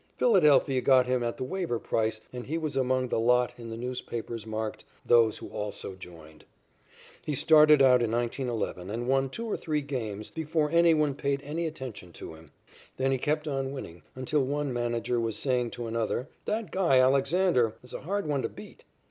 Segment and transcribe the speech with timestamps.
[0.17, 3.77] Philadelphia got him at the waiver price and he was among the lot in the
[3.77, 6.43] newspapers marked "Those who also joined."
[7.21, 11.67] He started out in 1911 and won two or three games before anyone paid any
[11.67, 12.49] attention to him.
[12.97, 17.75] Then he kept on winning until one manager was saying to another: "That guy, Alexander,
[17.83, 18.83] is a hard one to beat."